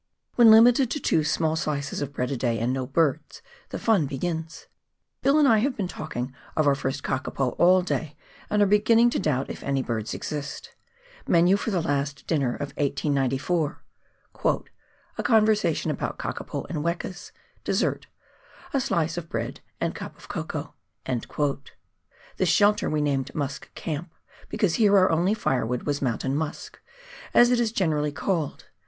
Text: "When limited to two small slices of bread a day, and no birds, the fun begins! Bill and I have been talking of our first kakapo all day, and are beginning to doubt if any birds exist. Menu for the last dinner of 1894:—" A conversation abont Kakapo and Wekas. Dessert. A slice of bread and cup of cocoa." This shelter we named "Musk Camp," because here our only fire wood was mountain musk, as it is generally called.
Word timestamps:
"When 0.33 0.49
limited 0.49 0.89
to 0.89 0.99
two 0.99 1.23
small 1.23 1.55
slices 1.55 2.01
of 2.01 2.11
bread 2.11 2.31
a 2.31 2.35
day, 2.35 2.57
and 2.57 2.73
no 2.73 2.87
birds, 2.87 3.43
the 3.69 3.77
fun 3.77 4.07
begins! 4.07 4.65
Bill 5.21 5.37
and 5.37 5.47
I 5.47 5.59
have 5.59 5.77
been 5.77 5.87
talking 5.87 6.33
of 6.55 6.65
our 6.65 6.73
first 6.73 7.03
kakapo 7.03 7.51
all 7.59 7.83
day, 7.83 8.15
and 8.49 8.63
are 8.63 8.65
beginning 8.65 9.11
to 9.11 9.19
doubt 9.19 9.51
if 9.51 9.61
any 9.61 9.83
birds 9.83 10.15
exist. 10.15 10.73
Menu 11.27 11.55
for 11.55 11.69
the 11.69 11.83
last 11.83 12.25
dinner 12.25 12.55
of 12.55 12.69
1894:—" 12.77 13.83
A 15.19 15.23
conversation 15.23 15.95
abont 15.95 16.17
Kakapo 16.17 16.65
and 16.67 16.83
Wekas. 16.83 17.31
Dessert. 17.63 18.07
A 18.73 18.81
slice 18.81 19.17
of 19.17 19.29
bread 19.29 19.59
and 19.79 19.93
cup 19.93 20.17
of 20.17 20.27
cocoa." 20.27 20.73
This 22.37 22.49
shelter 22.49 22.89
we 22.89 23.01
named 23.01 23.35
"Musk 23.35 23.71
Camp," 23.75 24.11
because 24.49 24.73
here 24.81 24.97
our 24.97 25.11
only 25.11 25.35
fire 25.35 25.63
wood 25.63 25.85
was 25.85 26.01
mountain 26.01 26.35
musk, 26.35 26.79
as 27.35 27.51
it 27.51 27.59
is 27.59 27.71
generally 27.71 28.11
called. 28.11 28.65